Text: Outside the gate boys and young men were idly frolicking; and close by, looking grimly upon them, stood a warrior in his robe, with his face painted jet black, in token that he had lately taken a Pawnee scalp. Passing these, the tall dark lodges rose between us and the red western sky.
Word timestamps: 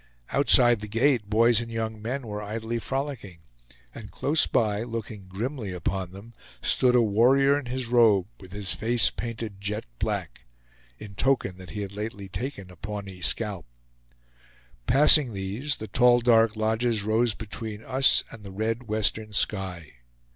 Outside 0.31 0.79
the 0.81 0.87
gate 0.87 1.29
boys 1.29 1.61
and 1.61 1.71
young 1.71 2.01
men 2.01 2.25
were 2.25 2.41
idly 2.41 2.79
frolicking; 2.79 3.41
and 3.93 4.09
close 4.09 4.47
by, 4.47 4.81
looking 4.81 5.27
grimly 5.27 5.71
upon 5.73 6.09
them, 6.09 6.33
stood 6.59 6.95
a 6.95 7.03
warrior 7.03 7.59
in 7.59 7.67
his 7.67 7.85
robe, 7.85 8.25
with 8.39 8.51
his 8.51 8.73
face 8.73 9.11
painted 9.11 9.61
jet 9.61 9.85
black, 9.99 10.45
in 10.97 11.13
token 11.13 11.57
that 11.59 11.69
he 11.69 11.81
had 11.83 11.93
lately 11.93 12.27
taken 12.27 12.71
a 12.71 12.75
Pawnee 12.75 13.21
scalp. 13.21 13.67
Passing 14.87 15.33
these, 15.33 15.77
the 15.77 15.87
tall 15.87 16.19
dark 16.19 16.55
lodges 16.55 17.03
rose 17.03 17.35
between 17.35 17.83
us 17.83 18.23
and 18.31 18.43
the 18.43 18.49
red 18.49 18.87
western 18.87 19.33
sky. 19.33 19.97